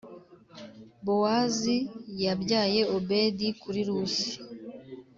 Bowazi 1.05 1.75
yabyaye 2.23 2.81
Obedi 2.97 3.47
kuri 3.61 3.81
Rusi, 3.87 4.31